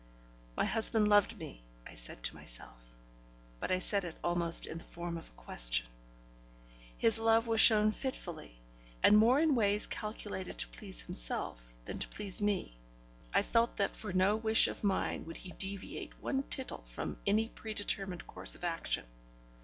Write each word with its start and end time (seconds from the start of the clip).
My 0.57 0.65
husband 0.65 1.07
loved 1.07 1.37
me, 1.37 1.61
I 1.85 1.93
said 1.93 2.23
to 2.23 2.33
myself, 2.35 2.81
but 3.59 3.69
I 3.71 3.77
said 3.77 4.03
it 4.03 4.17
almost 4.23 4.65
in 4.65 4.79
the 4.79 4.83
form 4.83 5.15
of 5.15 5.29
a 5.29 5.41
question. 5.43 5.85
His 6.97 7.19
love 7.19 7.45
was 7.45 7.61
shown 7.61 7.91
fitfully, 7.91 8.57
and 9.03 9.15
more 9.15 9.39
in 9.39 9.53
ways 9.53 9.85
calculated 9.85 10.57
to 10.57 10.67
please 10.69 11.03
himself 11.03 11.71
than 11.85 11.99
to 11.99 12.07
please 12.07 12.41
me. 12.41 12.75
I 13.31 13.43
felt 13.43 13.75
that 13.75 13.95
for 13.95 14.11
no 14.11 14.35
wish 14.35 14.67
of 14.67 14.83
mine 14.83 15.23
would 15.25 15.37
he 15.37 15.51
deviate 15.51 16.19
one 16.19 16.45
tittle 16.49 16.81
from 16.87 17.17
any 17.27 17.49
predetermined 17.49 18.25
course 18.25 18.55
of 18.55 18.63
action. 18.63 19.05